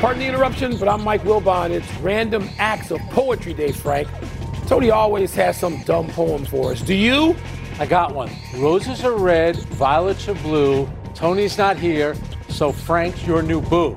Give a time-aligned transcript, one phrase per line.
[0.00, 1.70] Pardon the interruption, but I'm Mike Wilbon.
[1.70, 4.08] It's Random Acts of Poetry Day, Frank.
[4.66, 6.80] Tony always has some dumb poem for us.
[6.82, 7.34] Do you?
[7.78, 8.30] I got one.
[8.56, 10.88] Roses are red, violets are blue.
[11.14, 12.14] Tony's not here,
[12.48, 13.96] so Frank's your new boo.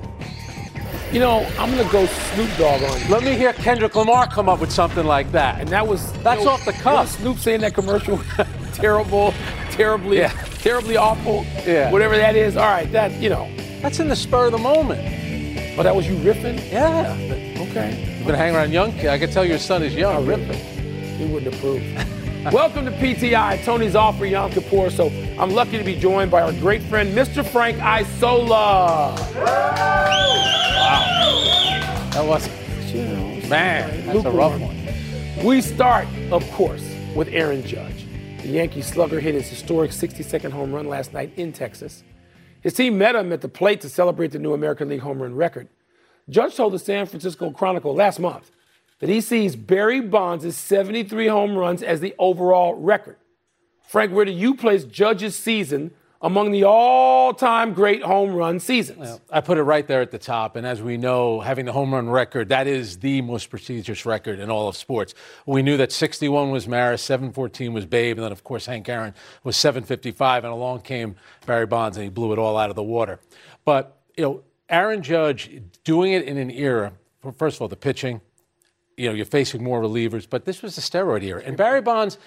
[1.11, 3.07] You know, I'm gonna go Snoop Dogg on you.
[3.09, 5.59] Let me hear Kendrick Lamar come up with something like that.
[5.59, 7.09] And that was That's you know, off the you know cuff.
[7.09, 8.21] Snoop saying that commercial,
[8.73, 9.33] terrible,
[9.71, 10.29] terribly, Yeah.
[10.59, 11.45] terribly awful.
[11.65, 11.91] Yeah.
[11.91, 12.55] Whatever that is.
[12.55, 13.49] All right, that you know.
[13.81, 15.15] That's in the spur of the moment.
[15.79, 16.59] But that was you riffing.
[16.73, 17.15] Yeah.
[17.69, 18.17] Okay.
[18.17, 18.91] You're gonna hang around young.
[19.07, 20.13] I can tell your son is young.
[20.13, 20.55] Oh, riffing.
[21.15, 21.81] He wouldn't approve.
[22.51, 23.63] Welcome to PTI.
[23.63, 25.07] Tony's off for Yom Kippur, so
[25.39, 27.45] I'm lucky to be joined by our great friend, Mr.
[27.45, 29.15] Frank Isola.
[29.37, 30.19] Wow.
[32.11, 32.49] That was
[33.49, 34.05] man.
[34.05, 34.75] That's a rough one.
[35.45, 38.05] We start, of course, with Aaron Judge.
[38.41, 42.03] The Yankee slugger hit his historic 60 second home run last night in Texas.
[42.61, 45.35] His team met him at the plate to celebrate the new American League home run
[45.35, 45.69] record.
[46.29, 48.51] Judge told the San Francisco Chronicle last month
[48.99, 53.17] that he sees Barry Bonds' 73 home runs as the overall record.
[53.87, 55.91] Frank, where do you place Judge's season
[56.21, 59.19] among the all time great home run seasons?
[59.31, 60.55] I put it right there at the top.
[60.55, 64.39] And as we know, having the home run record, that is the most prestigious record
[64.39, 65.13] in all of sports.
[65.45, 69.13] We knew that 61 was Maris, 714 was Babe, and then, of course, Hank Aaron
[69.43, 70.43] was 755.
[70.43, 73.19] And along came Barry Bonds, and he blew it all out of the water.
[73.65, 76.93] But, you know, Aaron Judge doing it in an era,
[77.37, 78.21] first of all, the pitching,
[78.97, 81.41] you know, you're facing more relievers, but this was the steroid era.
[81.45, 82.17] And Barry Bonds,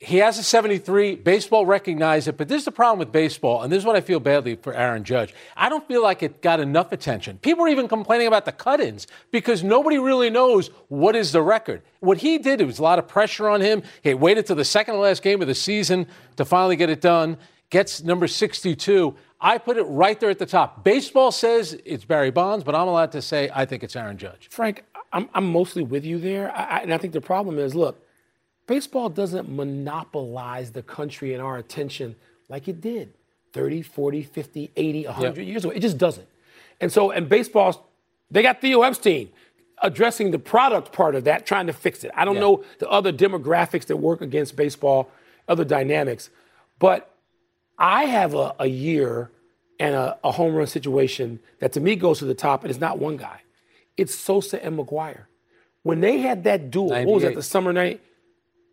[0.00, 1.16] he has a 73.
[1.16, 4.00] Baseball recognized it, but this is the problem with baseball, and this is what I
[4.00, 5.34] feel badly for Aaron Judge.
[5.56, 7.38] I don't feel like it got enough attention.
[7.38, 11.82] People are even complaining about the cut-ins because nobody really knows what is the record.
[11.98, 13.82] What he did, it was a lot of pressure on him.
[14.02, 17.00] He waited till the second to last game of the season to finally get it
[17.00, 17.36] done.
[17.70, 19.16] Gets number 62.
[19.40, 20.84] I put it right there at the top.
[20.84, 24.48] Baseball says it's Barry Bonds, but I'm allowed to say I think it's Aaron Judge.
[24.48, 26.52] Frank, I'm, I'm mostly with you there.
[26.52, 28.00] I, I, and I think the problem is look,
[28.68, 32.14] baseball doesn't monopolize the country and our attention
[32.48, 33.12] like it did
[33.52, 35.42] 30, 40, 50, 80, 100 Yeah.
[35.42, 35.72] years ago.
[35.74, 36.28] It just doesn't.
[36.80, 37.88] And so, and baseball,
[38.30, 39.30] they got Theo Epstein
[39.82, 42.10] addressing the product part of that, trying to fix it.
[42.14, 42.40] I don't Yeah.
[42.42, 45.10] know the other demographics that work against baseball,
[45.48, 46.30] other dynamics,
[46.78, 47.10] but
[47.78, 49.30] I have a, a year
[49.80, 52.80] and a, a home run situation that to me goes to the top, and it's
[52.80, 53.40] not one guy.
[53.96, 55.22] It's Sosa and McGwire.
[55.84, 58.00] When they had that duel, what was that, the summer night?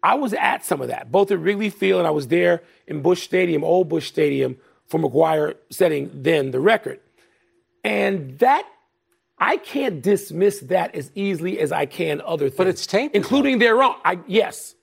[0.06, 3.02] I was at some of that, both at Wrigley Field and I was there in
[3.02, 4.56] Busch Stadium, old Busch Stadium,
[4.86, 7.00] for McGwire setting then the record.
[7.84, 8.68] And that,
[9.40, 12.58] I can't dismiss that as easily as I can other things.
[12.58, 13.96] But it's tainted, Including their own.
[14.06, 14.76] I, yes.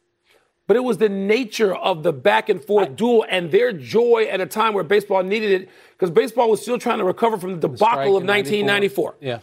[0.66, 4.40] But it was the nature of the back and forth duel and their joy at
[4.40, 7.68] a time where baseball needed it because baseball was still trying to recover from the
[7.68, 8.64] debacle of in 94.
[8.64, 9.14] 1994.
[9.20, 9.38] Yeah.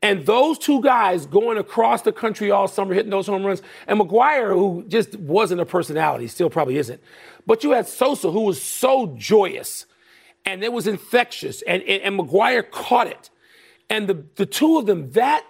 [0.00, 3.98] And those two guys going across the country all summer hitting those home runs, and
[3.98, 7.00] McGwire, who just wasn't a personality, still probably isn't.
[7.46, 9.86] But you had Sosa, who was so joyous,
[10.46, 13.30] and it was infectious, and, and, and McGwire caught it.
[13.90, 15.44] And the, the two of them, that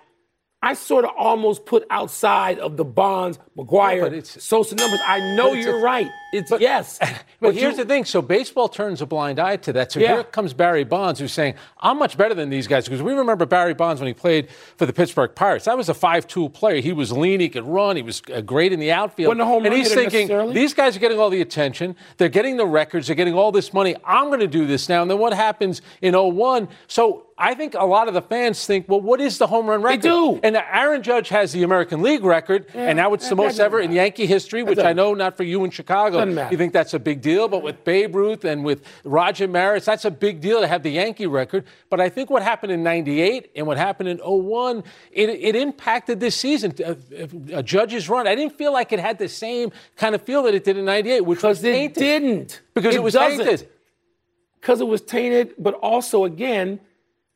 [0.62, 5.00] I sort of almost put outside of the Bonds, McGwire, it's- Sosa numbers.
[5.06, 6.08] I know you're right.
[6.32, 6.98] It's but- yes.
[7.40, 8.04] But, here's you- the thing.
[8.04, 9.92] So baseball turns a blind eye to that.
[9.92, 10.14] So Yeah.
[10.14, 13.46] here comes Barry Bonds, who's saying, "I'm much better than these guys." Because we remember
[13.46, 15.66] Barry Bonds when he played for the Pittsburgh Pirates.
[15.66, 16.80] That was a five-tool player.
[16.80, 17.38] He was lean.
[17.38, 17.94] He could run.
[17.94, 19.38] He was uh, great in the outfield.
[19.38, 21.94] Home and he's thinking, these guys are getting all the attention.
[22.16, 23.06] They're getting the records.
[23.06, 23.94] They're getting all this money.
[24.04, 25.02] I'm going to do this now.
[25.02, 26.68] And then what happens in 01?
[26.88, 29.80] So I think a lot of the fans think, well, what is the home run
[29.80, 30.02] record?
[30.02, 30.40] They do.
[30.42, 33.92] And Aaron Judge has the American League record, and now it's the most ever in.
[33.92, 36.17] Yankee history, which I know not for you in Chicago.
[36.18, 36.52] Doesn't matter.
[36.52, 40.04] You think that's a big deal, but with Babe Ruth and with Roger Maris, that's
[40.04, 41.64] a big deal to have the Yankee record.
[41.90, 46.20] But I think what happened in '98 and what happened in 01, it, it impacted
[46.20, 46.74] this season.
[46.84, 46.96] A,
[47.58, 50.54] a Judge's run, I didn't feel like it had the same kind of feel that
[50.54, 51.94] it did in '98, which was Because it tainted.
[51.98, 52.60] didn't.
[52.74, 53.44] Because it, was doesn't.
[53.44, 53.68] tainted.
[54.60, 56.80] because it was tainted, but also, again,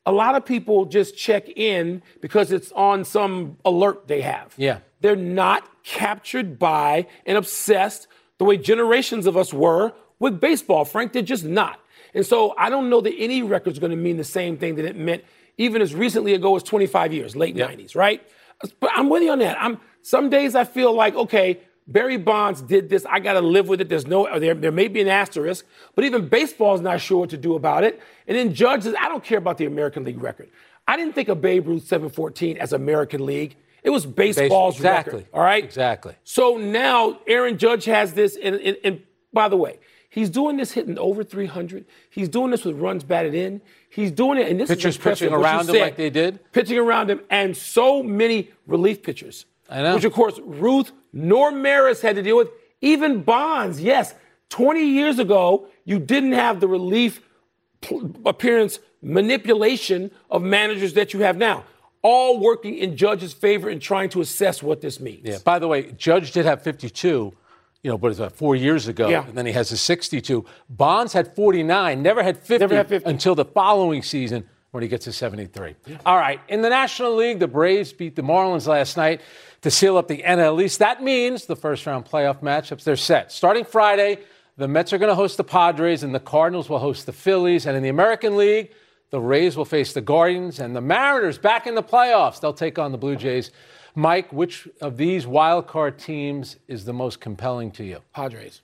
[0.05, 4.53] a lot of people just check in because it's on some alert they have.
[4.57, 4.79] Yeah.
[4.99, 8.07] They're not captured by and obsessed
[8.43, 11.13] the way generations of us were with baseball, Frank.
[11.13, 11.79] They're just not.
[12.13, 14.85] And so I don't know that any record's going to mean the same thing that
[14.85, 15.23] it meant
[15.57, 17.71] even as recently ago as 25 years, late yep.
[17.71, 18.21] 90s, right?
[18.79, 19.57] But I'm with you on that.
[19.61, 23.05] I'm some days I feel like, okay, Barry Bonds did this.
[23.05, 23.87] I got to live with it.
[23.87, 27.29] There's no, there, there may be an asterisk, but even baseball is not sure what
[27.29, 28.01] to do about it.
[28.27, 30.49] And then judges, I don't care about the American League record.
[30.87, 33.55] I didn't think of Babe Ruth 714 as American League.
[33.83, 35.19] It was baseball's exactly.
[35.19, 35.29] record.
[35.33, 35.63] All right?
[35.63, 36.15] Exactly.
[36.23, 38.37] So now Aaron Judge has this.
[38.41, 39.03] And, and, and
[39.33, 41.85] by the way, he's doing this hitting over 300.
[42.09, 43.61] He's doing this with runs batted in.
[43.89, 44.49] He's doing it.
[44.49, 46.39] And this pitchers is pitching around him like they did?
[46.53, 47.21] Pitching around him.
[47.29, 49.45] And so many relief pitchers.
[49.69, 49.95] I know.
[49.95, 52.49] Which, of course, Ruth nor Maris had to deal with.
[52.81, 54.13] Even Bonds, yes.
[54.49, 57.21] 20 years ago, you didn't have the relief
[58.25, 61.65] appearance manipulation of managers that you have now
[62.03, 65.21] all working in Judge's favor and trying to assess what this means.
[65.23, 65.37] Yeah.
[65.43, 67.33] By the way, Judge did have 52,
[67.81, 69.09] you know, but it's about four years ago.
[69.09, 69.25] Yeah.
[69.25, 70.45] And then he has a 62.
[70.69, 73.09] Bonds had 49, never had 50, never had 50.
[73.09, 75.75] until the following season when he gets to 73.
[75.85, 75.97] Yeah.
[76.05, 76.41] All right.
[76.49, 79.21] In the National League, the Braves beat the Marlins last night
[79.61, 80.79] to seal up the NL East.
[80.79, 83.31] That means the first round playoff matchups, they're set.
[83.31, 84.19] Starting Friday,
[84.57, 87.65] the Mets are going to host the Padres and the Cardinals will host the Phillies.
[87.65, 88.71] And in the American League,
[89.13, 92.39] the Rays will face the Guardians and the Mariners back in the playoffs.
[92.39, 93.51] They'll take on the Blue Jays.
[93.93, 97.99] Mike, which of these wild card teams is the most compelling to you?
[98.11, 98.63] Padres.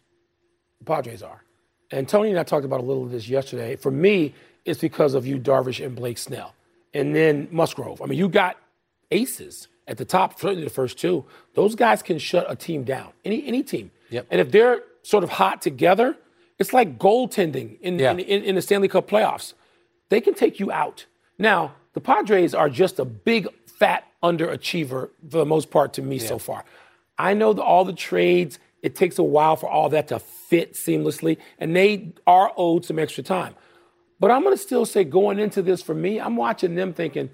[0.79, 1.43] The Padres are.
[1.91, 3.75] And Tony and I talked about a little of this yesterday.
[3.75, 4.33] For me,
[4.65, 6.55] it's because of Yu, Darvish and Blake Snell.
[6.95, 8.01] And then Musgrove.
[8.01, 8.57] I mean, you got
[9.11, 11.25] aces at the top, certainly the first two.
[11.53, 13.91] Those guys can shut a team down, any, any team.
[14.09, 14.25] Yep.
[14.31, 16.17] And if they're sort of hot together,
[16.57, 18.13] it's like goaltending in, yeah.
[18.13, 19.53] in, in, in the Stanley Cup playoffs
[20.09, 21.05] they can take you out.
[21.37, 26.17] Now, the Padres are just a big, fat underachiever for the most part to me
[26.17, 26.27] yeah.
[26.27, 26.65] so far.
[27.17, 30.73] I know that all the trades, it takes a while for all that to fit
[30.73, 33.55] seamlessly, and they are owed some extra time.
[34.19, 37.29] But I'm going to still say, going into this for me, I'm watching them thinking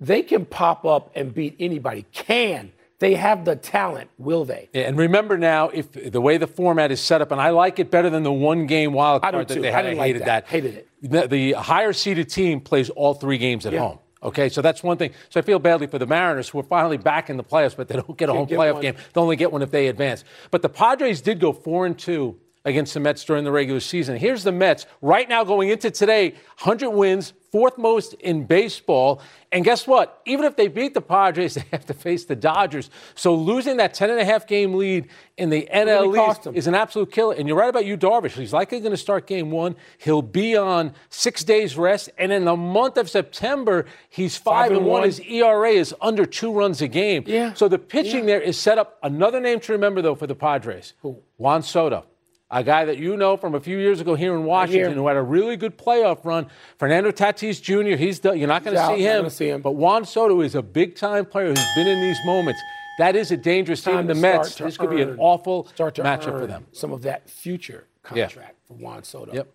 [0.00, 2.06] they can pop up and beat anybody.
[2.12, 2.72] Can
[3.04, 4.68] they have the talent, will they?
[4.72, 7.78] Yeah, and remember now, if the way the format is set up, and I like
[7.78, 9.86] it better than the one game wild card that they had.
[9.86, 10.46] I, I hated that.
[10.46, 10.46] that.
[10.46, 10.88] Hated it.
[11.02, 13.80] The, the, higher seeded team plays all three games at yeah.
[13.80, 13.98] home.
[14.22, 15.12] Okay, so that's one thing.
[15.28, 17.88] So I feel badly for the Mariners, who are finally back in the playoffs, but
[17.88, 18.82] they don't get a home playoff one.
[18.82, 18.94] game.
[19.12, 20.24] They only get one if they advance.
[20.50, 24.16] But the Padres did go four and two against the Mets during the regular season.
[24.16, 26.30] Here's the Mets right now going into today
[26.60, 29.20] 100 wins, fourth most in baseball.
[29.52, 30.22] And guess what?
[30.24, 32.88] Even if they beat the Padres, they have to face the Dodgers.
[33.14, 36.74] So losing that 10 and a half game lead in the NL East is an
[36.74, 37.34] absolute killer.
[37.34, 38.32] And you're right about Yu Darvish.
[38.32, 39.76] He's likely going to start game one.
[39.98, 42.08] He'll be on six days rest.
[42.16, 45.00] And in the month of September, he's five, five and, and one.
[45.00, 45.08] one.
[45.08, 47.24] His ERA is under two runs a game.
[47.26, 47.52] Yeah.
[47.52, 48.38] So the pitching yeah.
[48.38, 48.98] there is set up.
[49.02, 50.94] Another name to remember, though, for the Padres.
[51.02, 51.18] Who?
[51.36, 52.06] Juan Soto
[52.54, 55.16] a guy that you know from a few years ago here in Washington who had
[55.16, 56.46] a really good playoff run.
[56.78, 59.60] Fernando Tatis Jr., he's the, you're not going to see him, see him.
[59.60, 62.60] But Juan Soto is a big time player who's been in these moments.
[62.98, 64.06] That is a dangerous team.
[64.06, 66.66] The Mets, this could be an awful start to matchup for them.
[66.70, 68.68] Some of that future contract yeah.
[68.68, 69.34] for Juan Soto.
[69.34, 69.52] Yep.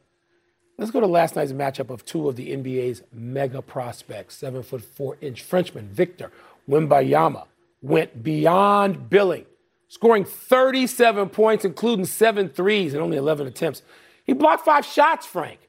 [0.78, 4.36] Let's go to last night's matchup of two of the NBA's mega prospects.
[4.36, 6.31] Seven foot four inch Frenchman Victor
[6.69, 7.46] Wembanyama
[7.81, 9.46] went beyond billing
[9.89, 13.81] scoring 37 points, including seven threes and only 11 attempts.
[14.24, 15.59] He blocked five shots, Frank.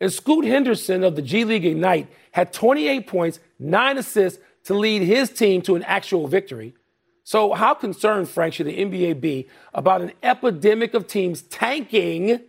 [0.00, 5.02] And Scoot Henderson of the G League Ignite had 28 points, nine assists to lead
[5.02, 6.74] his team to an actual victory.
[7.22, 12.40] So, how concerned, Frank, should the NBA be about an epidemic of teams tanking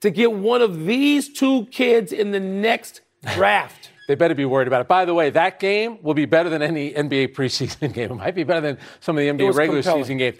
[0.00, 3.00] to get one of these two kids in the next
[3.34, 3.90] draft?
[4.08, 4.88] they better be worried about it.
[4.88, 8.12] By the way, that game will be better than any NBA preseason game.
[8.12, 10.04] It might be better than some of the NBA regular compelling.
[10.04, 10.36] season games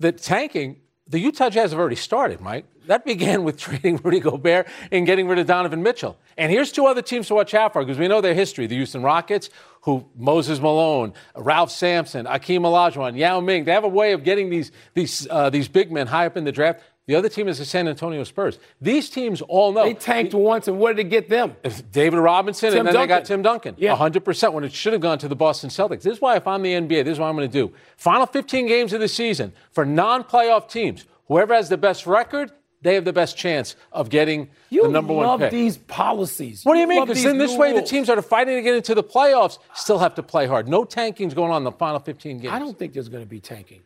[0.00, 2.66] the tanking, the Utah Jazz have already started, Mike.
[2.86, 6.18] That began with trading Rudy Gobert and getting rid of Donovan Mitchell.
[6.36, 8.66] And here's two other teams to watch out for because we know their history.
[8.66, 9.50] The Houston Rockets,
[9.82, 14.50] who Moses Malone, Ralph Sampson, Akeem Olajuwon, Yao Ming, they have a way of getting
[14.50, 16.80] these, these, uh, these big men high up in the draft.
[17.08, 18.58] The other team is the San Antonio Spurs.
[18.82, 19.84] These teams all know.
[19.84, 21.56] They tanked once, and what did it get them?
[21.90, 23.08] David Robinson, Tim and then Duncan.
[23.08, 23.74] they got Tim Duncan.
[23.78, 23.96] Yeah.
[23.96, 26.02] 100% when it should have gone to the Boston Celtics.
[26.02, 27.72] This is why, if I'm the NBA, this is what I'm going to do.
[27.96, 32.52] Final 15 games of the season for non playoff teams, whoever has the best record,
[32.82, 35.50] they have the best chance of getting you the number one pick.
[35.50, 36.62] these policies.
[36.62, 37.06] What do you mean?
[37.06, 37.58] Because in this rules.
[37.58, 40.46] way, the teams that are fighting to get into the playoffs still have to play
[40.46, 40.68] hard.
[40.68, 42.52] No tanking's going on in the final 15 games.
[42.52, 43.80] I don't think there's going to be tanking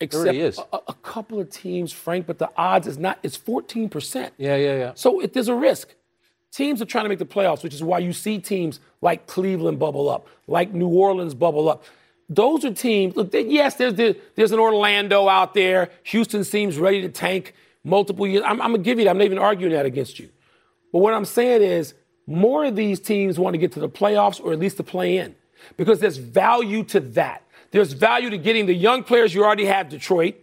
[0.00, 4.30] except a, a, couple of teams, Frank, but the odds is not, it's 14%.
[4.38, 4.92] Yeah, yeah, yeah.
[4.94, 5.94] So if there's a risk.
[6.52, 9.78] Teams are trying to make the playoffs, which is why you see teams like Cleveland
[9.78, 11.84] bubble up, like New Orleans bubble up.
[12.28, 15.90] Those are teams, look, they, yes, there's, the, there's an Orlando out there.
[16.04, 17.54] Houston seems ready to tank
[17.84, 18.42] multiple years.
[18.44, 19.10] I'm, I'm going to give you that.
[19.10, 20.28] I'm not even arguing that against you.
[20.92, 21.94] But what I'm saying is,
[22.26, 25.16] more of these teams want to get to the playoffs or at least to play
[25.18, 25.34] in
[25.76, 27.42] because there's value to that.
[27.70, 30.36] There's value to getting the young players you already have, Detroit,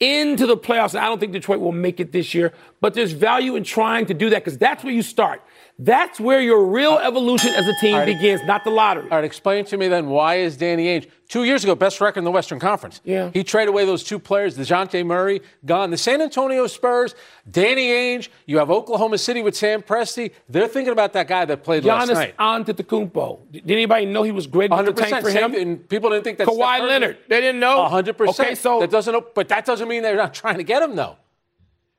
[0.00, 0.94] into the playoffs.
[0.94, 4.06] And I don't think Detroit will make it this year, but there's value in trying
[4.06, 5.42] to do that because that's where you start.
[5.80, 8.04] That's where your real evolution as a team right.
[8.04, 9.04] begins, not the lottery.
[9.04, 12.18] All right, explain to me then why is Danny Ainge two years ago best record
[12.18, 13.00] in the Western Conference?
[13.04, 15.90] Yeah, he traded away those two players, Dejounte Murray gone.
[15.90, 17.14] The San Antonio Spurs,
[17.48, 18.28] Danny Ainge.
[18.46, 20.32] You have Oklahoma City with Sam Presti.
[20.48, 22.34] They're thinking about that guy that played last night.
[22.36, 22.76] Giannis last night.
[22.76, 23.52] Antetokounmpo.
[23.52, 24.70] Did anybody know he was great?
[24.70, 25.54] 100 percent for him.
[25.54, 26.48] And people didn't think that.
[26.48, 27.18] Kawhi Leonard.
[27.28, 27.82] They didn't know.
[27.82, 28.14] 100.
[28.14, 29.32] percent Okay, so that doesn't.
[29.32, 31.18] But that doesn't mean they're not trying to get him though.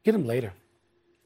[0.03, 0.53] Get him later.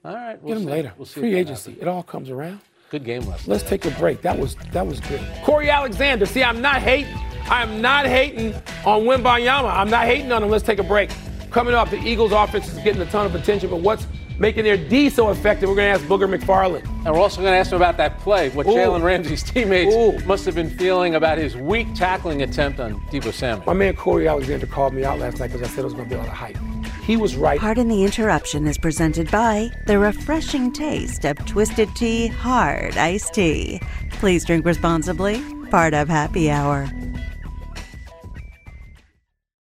[0.05, 0.71] All right, we'll get him see.
[0.71, 0.93] later.
[0.97, 1.77] We'll Free agency.
[1.79, 2.59] It all comes around.
[2.89, 4.21] Good game last Let's take a break.
[4.21, 5.21] That was that was good.
[5.43, 6.25] Cory Alexander.
[6.25, 7.17] See, I'm not hating.
[7.45, 8.53] I'm not hating
[8.85, 9.73] on Wembanyama.
[9.75, 10.49] I'm not hating on him.
[10.49, 11.09] Let's take a break.
[11.51, 14.07] Coming up, the Eagles' offense is getting a ton of attention, but what's
[14.39, 15.69] making their D so effective?
[15.69, 16.85] We're going to ask Booger McFarland.
[17.05, 20.17] And we're also going to ask him about that play, what Jalen Ramsey's teammates Ooh.
[20.25, 23.65] must have been feeling about his weak tackling attempt on Deebo Samuel.
[23.67, 26.05] My man Cory Alexander called me out last night because I said it was going
[26.05, 26.57] to be a lot of hype.
[27.05, 27.59] He was right.
[27.59, 33.81] Pardon the interruption is presented by the refreshing taste of Twisted Tea Hard Iced Tea.
[34.11, 35.43] Please drink responsibly.
[35.69, 36.89] Part of Happy Hour.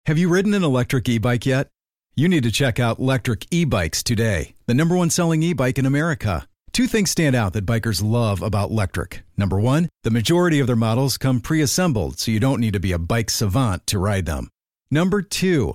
[0.07, 1.69] Have you ridden an electric e bike yet?
[2.17, 5.79] You need to check out Lectric E Bikes today, the number one selling e bike
[5.79, 6.49] in America.
[6.73, 9.21] Two things stand out that bikers love about Lectric.
[9.37, 12.81] Number one, the majority of their models come pre assembled, so you don't need to
[12.81, 14.49] be a bike savant to ride them.
[14.91, 15.75] Number two,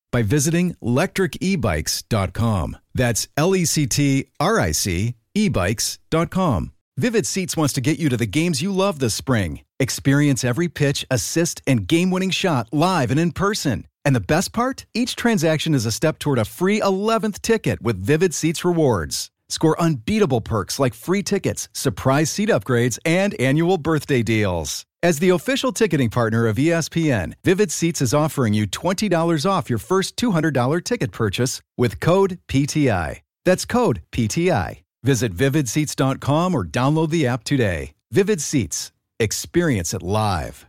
[0.11, 2.77] by visiting lectricebikes.com.
[2.93, 6.71] That's L E C T R I C ebikes.com.
[6.97, 9.61] Vivid Seats wants to get you to the games you love this spring.
[9.79, 13.87] Experience every pitch, assist, and game winning shot live and in person.
[14.03, 14.85] And the best part?
[14.93, 19.31] Each transaction is a step toward a free 11th ticket with Vivid Seats rewards.
[19.47, 24.85] Score unbeatable perks like free tickets, surprise seat upgrades, and annual birthday deals.
[25.03, 29.79] As the official ticketing partner of ESPN, Vivid Seats is offering you $20 off your
[29.79, 33.21] first $200 ticket purchase with code PTI.
[33.43, 34.83] That's code PTI.
[35.01, 37.93] Visit vividseats.com or download the app today.
[38.11, 38.91] Vivid Seats.
[39.19, 40.67] Experience it live.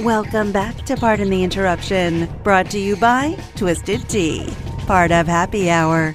[0.00, 4.52] Welcome back to Pardon the Interruption, brought to you by Twisted Tea,
[4.88, 6.12] part of Happy Hour.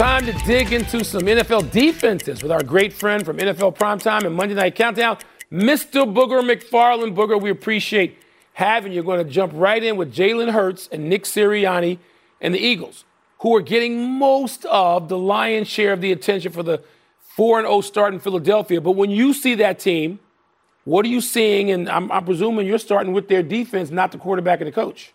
[0.00, 4.34] Time to dig into some NFL defenses with our great friend from NFL Primetime and
[4.34, 5.18] Monday Night Countdown,
[5.52, 6.10] Mr.
[6.10, 7.14] Booger McFarland.
[7.14, 8.16] Booger, we appreciate
[8.54, 9.00] having you.
[9.00, 11.98] are Going to jump right in with Jalen Hurts and Nick Sirianni
[12.40, 13.04] and the Eagles,
[13.40, 16.82] who are getting most of the lion's share of the attention for the
[17.36, 18.80] 4 0 start in Philadelphia.
[18.80, 20.18] But when you see that team,
[20.84, 21.70] what are you seeing?
[21.70, 25.12] And I'm, I'm presuming you're starting with their defense, not the quarterback and the coach.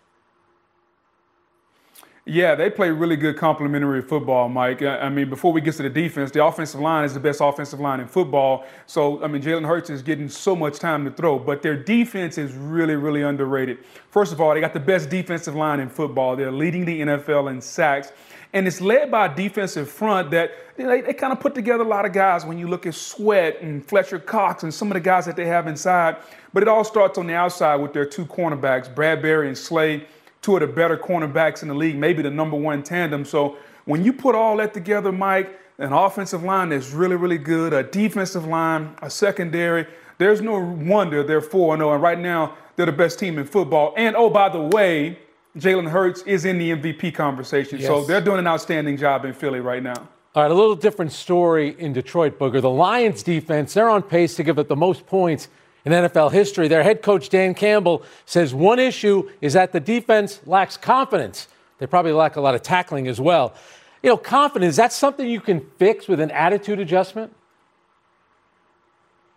[2.27, 4.81] Yeah, they play really good complementary football, Mike.
[4.81, 7.79] I mean, before we get to the defense, the offensive line is the best offensive
[7.79, 8.65] line in football.
[8.87, 12.39] So, I mean, Jalen Hurts is getting so much time to throw, but their defense
[12.39, 13.77] is really, really underrated.
[14.09, 16.35] First of all, they got the best defensive line in football.
[16.35, 18.11] They're leading the NFL in sacks.
[18.53, 21.87] And it's led by a defensive front that they, they kind of put together a
[21.87, 24.99] lot of guys when you look at Sweat and Fletcher Cox and some of the
[24.99, 26.15] guys that they have inside.
[26.53, 30.07] But it all starts on the outside with their two cornerbacks, Bradberry and Slay
[30.45, 33.25] two of the better cornerbacks in the league, maybe the number one tandem.
[33.25, 37.73] So when you put all that together, Mike, an offensive line that's really, really good,
[37.73, 39.87] a defensive line, a secondary,
[40.19, 41.93] there's no wonder they're 4 0.
[41.93, 43.95] And right now, they're the best team in football.
[43.97, 45.17] And oh, by the way,
[45.57, 47.79] Jalen Hurts is in the MVP conversation.
[47.79, 47.87] Yes.
[47.87, 49.95] So they're doing an outstanding job in Philly right now.
[50.35, 52.61] All right, a little different story in Detroit, Booger.
[52.61, 55.47] The Lions defense, they're on pace to give up the most points
[55.85, 56.67] in NFL history.
[56.67, 61.47] Their head coach, Dan Campbell, says one issue is that the defense lacks confidence.
[61.77, 63.53] They probably lack a lot of tackling as well.
[64.01, 67.33] You know, confidence, is that something you can fix with an attitude adjustment?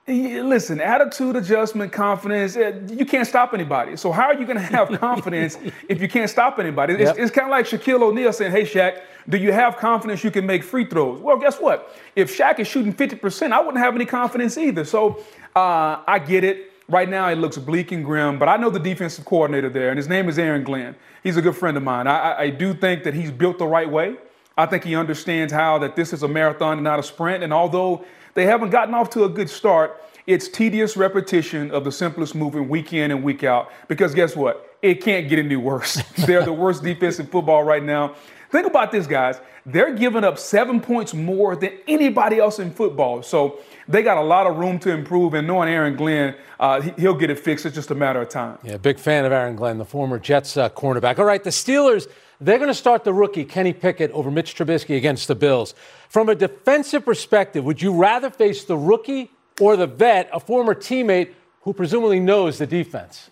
[0.08, 3.94] Listen, attitude adjustment, confidence, eh, you can't stop anybody.
[3.94, 6.94] So, how are you going to have confidence if you can't stop anybody?
[6.94, 7.18] It's, yep.
[7.18, 10.46] it's kind of like Shaquille O'Neal saying, Hey, Shaq, do you have confidence you can
[10.46, 11.20] make free throws?
[11.20, 11.94] Well, guess what?
[12.16, 14.86] If Shaq is shooting 50%, I wouldn't have any confidence either.
[14.86, 15.22] So,
[15.54, 16.72] uh, I get it.
[16.88, 19.98] Right now, it looks bleak and grim, but I know the defensive coordinator there, and
[19.98, 20.96] his name is Aaron Glenn.
[21.22, 22.06] He's a good friend of mine.
[22.06, 24.16] I, I do think that he's built the right way.
[24.56, 27.44] I think he understands how that this is a marathon and not a sprint.
[27.44, 28.06] And although
[28.38, 32.68] they haven't gotten off to a good start, it's tedious repetition of the simplest moving
[32.68, 33.72] week in and week out.
[33.88, 34.76] Because guess what?
[34.80, 36.00] It can't get any worse.
[36.18, 38.14] They're the worst defense in football right now.
[38.50, 39.40] Think about this, guys.
[39.66, 43.22] They're giving up seven points more than anybody else in football.
[43.22, 45.34] So they got a lot of room to improve.
[45.34, 47.66] And knowing Aaron Glenn, uh, he'll get it fixed.
[47.66, 48.58] It's just a matter of time.
[48.62, 51.18] Yeah, big fan of Aaron Glenn, the former Jets uh, cornerback.
[51.18, 52.06] All right, the Steelers,
[52.40, 55.74] they're going to start the rookie, Kenny Pickett, over Mitch Trubisky against the Bills.
[56.08, 59.30] From a defensive perspective, would you rather face the rookie
[59.60, 63.30] or the vet, a former teammate who presumably knows the defense?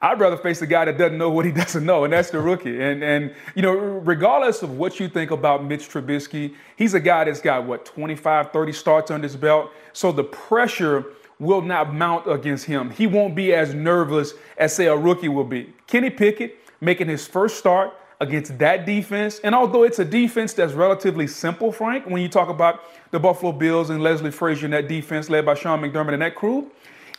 [0.00, 2.40] I'd rather face the guy that doesn't know what he doesn't know, and that's the
[2.40, 2.80] rookie.
[2.80, 7.24] And and you know, regardless of what you think about Mitch Trubisky, he's a guy
[7.24, 9.70] that's got what 25, 30 starts under his belt.
[9.92, 11.04] So the pressure
[11.40, 12.90] will not mount against him.
[12.90, 15.72] He won't be as nervous as say a rookie will be.
[15.86, 20.72] Kenny Pickett making his first start against that defense, and although it's a defense that's
[20.72, 22.80] relatively simple, Frank, when you talk about
[23.10, 26.34] the Buffalo Bills and Leslie Frazier and that defense led by Sean McDermott and that
[26.34, 26.70] crew,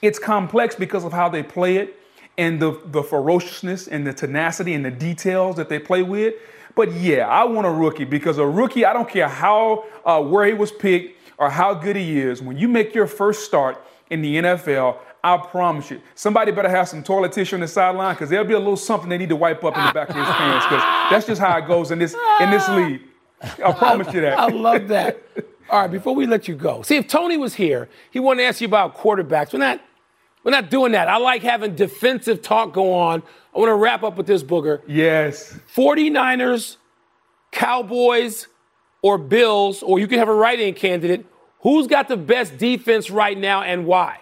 [0.02, 1.96] it's complex because of how they play it
[2.38, 6.36] and the, the ferociousness and the tenacity and the details that they play with.
[6.76, 10.46] But yeah, I want a rookie because a rookie, I don't care how, uh, where
[10.46, 12.42] he was picked or how good he is.
[12.42, 16.88] When you make your first start in the NFL, I promise you, somebody better have
[16.88, 19.36] some toilet tissue on the sideline because there'll be a little something they need to
[19.36, 22.00] wipe up in the back of his pants because that's just how it goes in
[22.00, 23.02] this in this league.
[23.42, 24.40] I promise you that.
[24.40, 25.22] I love that.
[25.70, 28.48] All right, before we let you go, see if Tony was here, he wanted to
[28.48, 29.54] ask you about quarterbacks.
[29.54, 29.82] We're not
[30.44, 31.08] we're not doing that.
[31.08, 33.22] I like having defensive talk go on.
[33.54, 34.82] I want to wrap up with this booger.
[34.88, 35.58] Yes.
[35.76, 36.78] 49ers,
[37.52, 38.48] Cowboys,
[39.02, 41.26] or Bills, or you can have a write in candidate.
[41.62, 44.20] Who's got the best defense right now and why?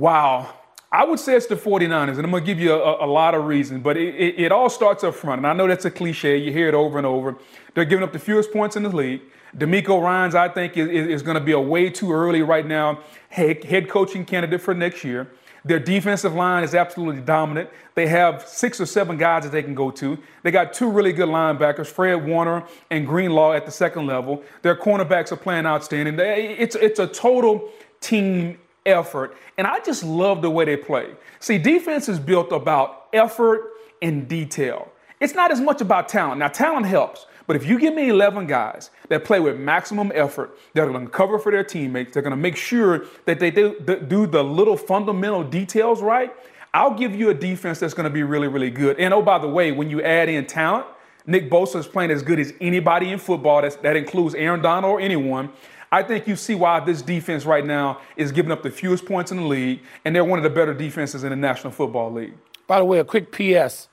[0.00, 0.54] Wow.
[0.90, 3.34] I would say it's the 49ers, and I'm going to give you a, a, lot
[3.34, 5.40] of reasons, but it, it, it, all starts up front.
[5.40, 6.38] And I know that's a cliche.
[6.38, 7.36] You hear it over and over.
[7.74, 9.20] They're giving up the fewest points in the league.
[9.58, 13.00] DeMeco Ryans, I think, is, is going to be a way too early right now
[13.28, 15.30] head, head coaching candidate for next year.
[15.66, 17.68] Their defensive line is absolutely dominant.
[17.94, 20.16] They have six or seven guys that they can go to.
[20.42, 24.42] They got two really good linebackers, Fred Warner and Greenlaw at the second level.
[24.62, 26.18] Their cornerbacks are playing outstanding.
[26.18, 27.68] It's, it's a total
[28.00, 29.36] team effort.
[29.58, 31.14] And I just love the way they play.
[31.38, 34.90] See, defense is built about effort and detail.
[35.20, 36.38] It's not as much about talent.
[36.38, 37.26] Now, talent helps.
[37.46, 41.04] But if you give me 11 guys that play with maximum effort, that are going
[41.04, 44.42] to cover for their teammates, they're going to make sure that they do, do the
[44.42, 46.32] little fundamental details right,
[46.72, 49.00] I'll give you a defense that's going to be really, really good.
[49.00, 50.86] And oh, by the way, when you add in talent,
[51.26, 53.62] Nick Bosa is playing as good as anybody in football.
[53.62, 55.50] That's, that includes Aaron Donald or anyone.
[55.92, 59.32] I think you see why this defense right now is giving up the fewest points
[59.32, 62.34] in the league, and they're one of the better defenses in the National Football League.
[62.66, 63.88] By the way, a quick PS.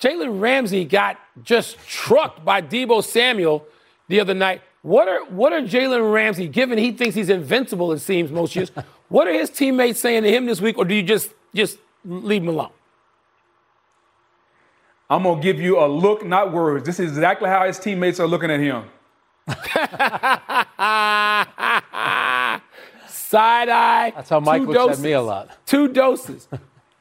[0.00, 3.66] Jalen Ramsey got just trucked by Deebo Samuel
[4.08, 4.62] the other night.
[4.82, 8.70] What are what are Jalen Ramsey, given he thinks he's invincible, it seems most years,
[9.08, 12.42] what are his teammates saying to him this week, or do you just just leave
[12.42, 12.70] him alone?
[15.08, 16.84] I'm gonna give you a look, not words.
[16.84, 18.84] This is exactly how his teammates are looking at him.
[23.08, 24.12] Side eye.
[24.14, 25.50] That's how Mike looks doses, at me a lot.
[25.66, 26.48] Two doses.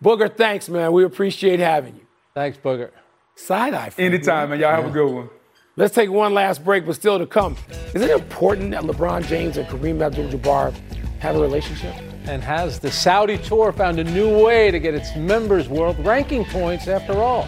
[0.03, 0.91] Booger, thanks, man.
[0.91, 2.05] We appreciate having you.
[2.33, 2.91] Thanks, Booger.
[3.35, 3.91] Side eye.
[3.97, 4.59] Anytime, man.
[4.59, 5.29] Y'all have a good one.
[5.75, 7.57] Let's take one last break, but still to come.
[7.93, 10.73] Is it important that LeBron James and Kareem Abdul-Jabbar
[11.19, 11.93] have a relationship?
[12.25, 16.45] And has the Saudi Tour found a new way to get its members' world ranking
[16.45, 17.47] points after all?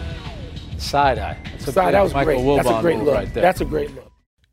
[0.76, 1.38] Side eye.
[1.52, 2.44] That's a Side, that was Michael great.
[2.44, 3.14] Wilbon That's a great look.
[3.14, 3.42] Right there.
[3.42, 4.07] That's a great look.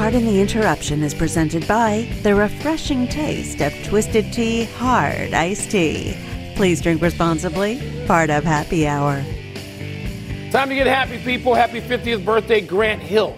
[0.00, 6.16] Pardon the Interruption is presented by the refreshing taste of Twisted Tea Hard Iced Tea.
[6.56, 8.04] Please drink responsibly.
[8.06, 9.22] Part of Happy Hour.
[10.50, 11.54] Time to get happy, people.
[11.54, 13.36] Happy 50th birthday, Grant Hill.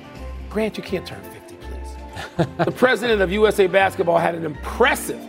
[0.50, 2.46] Grant, you can't turn 50, please.
[2.64, 5.20] the president of USA Basketball had an impressive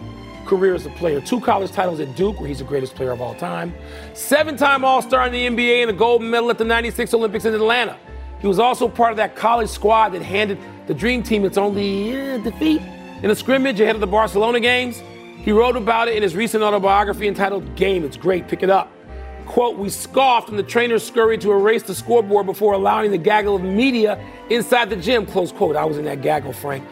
[0.46, 1.20] career as a player.
[1.20, 3.74] Two college titles at Duke, where he's the greatest player of all time.
[4.14, 7.46] Seven time All Star in the NBA and a gold medal at the 96 Olympics
[7.46, 7.98] in Atlanta.
[8.40, 12.16] He was also part of that college squad that handed the Dream Team its only
[12.16, 12.82] uh, defeat
[13.22, 15.02] in a scrimmage ahead of the Barcelona games.
[15.38, 18.04] He wrote about it in his recent autobiography entitled Game.
[18.04, 18.92] It's great, pick it up.
[19.46, 23.56] Quote, we scoffed and the trainers scurried to erase the scoreboard before allowing the gaggle
[23.56, 25.26] of media inside the gym.
[25.26, 25.76] Close quote.
[25.76, 26.86] I was in that gaggle, Frank.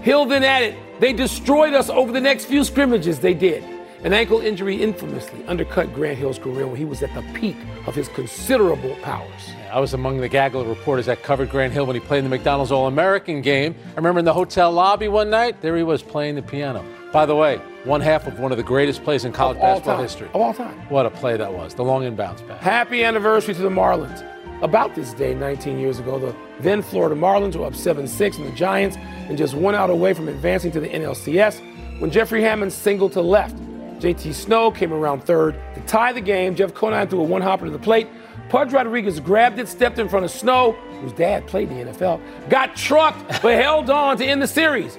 [0.00, 3.20] Hill then added, they destroyed us over the next few scrimmages.
[3.20, 3.62] They did.
[4.04, 7.94] An ankle injury infamously undercut Grant Hill's career when he was at the peak of
[7.94, 9.50] his considerable powers.
[9.70, 12.24] I was among the gaggle of reporters that covered Grant Hill when he played in
[12.24, 13.76] the McDonald's All American game.
[13.92, 16.84] I remember in the hotel lobby one night, there he was playing the piano.
[17.12, 20.02] By the way, one half of one of the greatest plays in college basketball time.
[20.02, 20.28] history.
[20.34, 20.76] Of all time.
[20.88, 21.74] What a play that was.
[21.76, 22.60] The long inbounds pass.
[22.60, 24.28] Happy anniversary to the Marlins.
[24.62, 28.44] About this day, 19 years ago, the then Florida Marlins were up 7 6 in
[28.46, 28.96] the Giants
[29.28, 31.60] and just one out away from advancing to the NLCS
[32.00, 33.56] when Jeffrey Hammonds singled to left.
[34.02, 36.56] JT Snow came around third to tie the game.
[36.56, 38.08] Jeff Conine threw a one hopper to the plate.
[38.48, 42.20] Pudge Rodriguez grabbed it, stepped in front of Snow, whose dad played in the NFL,
[42.50, 44.98] got trucked, but held on to end the series.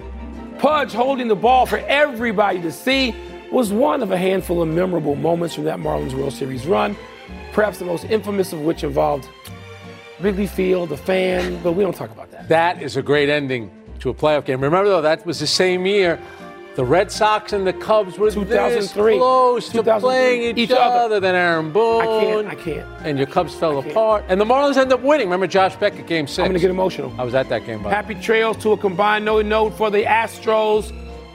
[0.58, 3.14] Pudge holding the ball for everybody to see
[3.52, 6.96] was one of a handful of memorable moments from that Marlins World Series run,
[7.52, 9.28] perhaps the most infamous of which involved
[10.22, 12.48] Wrigley Field, the fan, but we don't talk about that.
[12.48, 14.62] That is a great ending to a playoff game.
[14.62, 16.20] Remember, though, that was the same year
[16.76, 19.14] the Red Sox and the Cubs were 2003.
[19.14, 21.06] this close to playing each, Each other.
[21.06, 21.20] other.
[21.20, 22.02] Then Aaron Boone.
[22.02, 22.90] I can't, I can't.
[23.06, 24.26] And your Cubs fell apart.
[24.28, 25.28] And the Marlins ended up winning.
[25.28, 27.14] Remember Josh Beckett game 6 I'm going to get emotional.
[27.20, 27.90] I was at that game, by.
[27.92, 30.92] Happy trails to a combined no note for the Astros.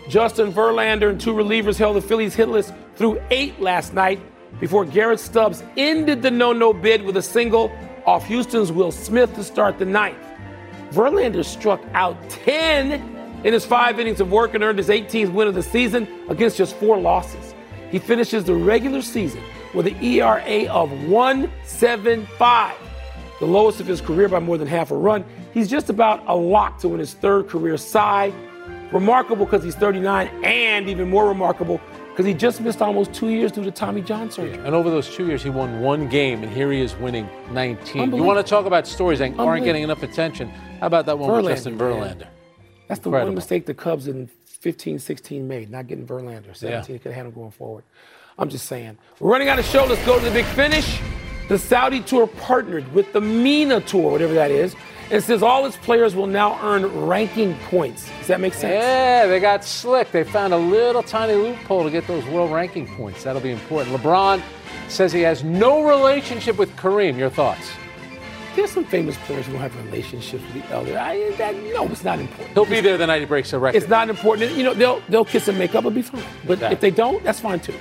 [0.09, 4.21] Justin Verlander and two relievers held the Phillies hitless through eight last night
[4.59, 7.71] before Garrett Stubbs ended the no-no bid with a single
[8.07, 10.17] off Houston's Will Smith to start the ninth.
[10.93, 15.49] Verlander struck out 10 in his five innings of work and earned his 18th win
[15.49, 17.55] of the season against just four losses.
[17.91, 19.43] He finishes the regular season
[19.75, 22.77] with an ERA of 175,
[23.41, 25.25] the lowest of his career by more than half a run.
[25.55, 28.33] He's just about a lock to win his third career cy.
[28.93, 31.79] Remarkable because he's 39, and even more remarkable
[32.19, 34.59] because he just missed almost two years due to Tommy John surgery.
[34.65, 38.15] And over those two years, he won one game, and here he is winning 19.
[38.15, 40.49] You want to talk about stories that aren't getting enough attention?
[40.81, 41.79] How about that one with Justin.
[41.79, 42.27] Verlander?
[42.89, 43.29] That's the Incredible.
[43.31, 46.57] one mistake the Cubs in 15 16 made, not getting Verlander.
[46.57, 46.99] 17, Yeah.
[46.99, 47.85] could have had him going forward.
[48.39, 48.99] I'm just saying.
[49.21, 49.85] We're running out of show.
[49.85, 51.01] Let's go to the big finish.
[51.49, 54.75] The Saudi Tour partnered with the MENA Tour, whatever that is,
[55.11, 58.07] and says all its players will now earn ranking points.
[58.19, 58.75] Does that make sense?
[58.75, 60.11] Yeah, they got slick.
[60.13, 63.25] They found a little tiny loophole to get those world ranking points.
[63.25, 63.97] That'll be important.
[63.97, 64.43] LeBron
[64.89, 67.17] says he has no relationship with Kareem.
[67.17, 67.71] Your thoughts?
[68.59, 70.99] There's some famous players who don't have relationships with the elder.
[70.99, 72.49] I, that, no, it's not important.
[72.55, 73.77] He'll be there the night he breaks the record.
[73.81, 74.51] It's not important.
[74.57, 75.83] You know, they'll they'll kiss and make up.
[75.83, 76.25] It'll be fine.
[76.45, 76.75] But Exactly.
[76.75, 77.75] if they don't, that's fine too.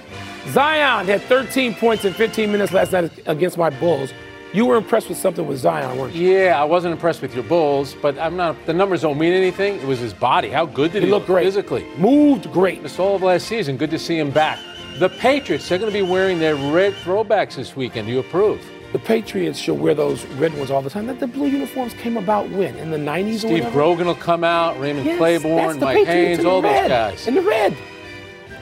[0.50, 4.14] Zion had 13 points in 15 minutes last night against my Bulls.
[4.54, 6.30] You were impressed with something with Zion, weren't you?
[6.32, 8.56] Yeah, I wasn't impressed with your Bulls, but I'm not.
[8.68, 9.78] The numbers don't mean anything.
[9.80, 10.50] It was his body.
[10.50, 11.44] How good did He he, looked great.
[11.44, 11.88] physically?
[11.98, 12.84] Moved great.
[12.84, 13.78] Missed all of last season.
[13.78, 14.60] Good to see him back.
[15.00, 18.08] The Patriots, they're going to be wearing their red throwbacks this weekend.
[18.08, 18.62] Do you approve?
[18.94, 21.08] The Patriots should wear those red ones all the time.
[21.08, 22.76] That the blue uniforms came about when?
[22.78, 23.72] In the 90s or Steve?
[23.74, 27.28] Grogan will come out, Raymond Yes, Clayborn, Mike Patriots Haynes, all those guys.
[27.28, 27.76] In the red.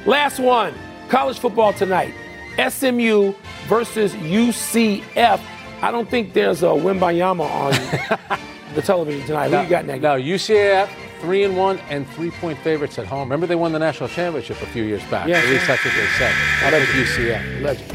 [0.06, 0.74] Last one.
[1.10, 2.14] College football tonight.
[2.58, 3.34] SMU
[3.68, 5.40] versus UCF.
[5.82, 8.40] I don't think there's a Wembanyama on
[8.76, 9.50] the television tonight.
[9.52, 10.02] Who you got that?
[10.02, 10.90] Now, UCF,
[11.22, 13.22] three and one and three point favorites at home.
[13.22, 15.28] Remember, they won the national championship a few years back.
[15.28, 15.38] Yeah.
[15.38, 16.34] At least that's what they said.
[16.64, 17.62] I think UCF.
[17.62, 17.95] Legend.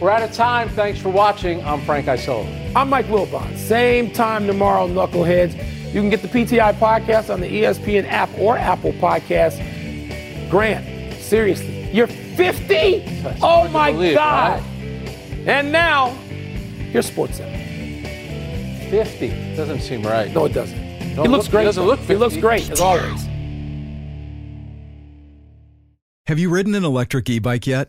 [0.00, 0.68] We're out of time.
[0.70, 1.64] Thanks for watching.
[1.64, 2.46] I'm Frank Isola.
[2.76, 3.56] I'm Mike Wilbon.
[3.56, 5.54] Same time tomorrow, Knuckleheads.
[5.94, 9.58] You can get the PTI podcast on the ESPN app or Apple Podcast.
[10.50, 12.98] Grant, seriously, you're 50?
[13.22, 14.60] That's Oh my believe, God.
[14.60, 15.48] right?
[15.48, 16.10] And now,
[16.90, 17.56] here's Sports Center.
[18.90, 20.32] 50 doesn't seem right.
[20.34, 20.78] No, it doesn't.
[21.16, 21.60] Don't he looks look- great.
[21.62, 21.88] he doesn't though.
[21.90, 23.24] look He looks great, as always.
[26.26, 27.88] Have you ridden an electric e bike yet?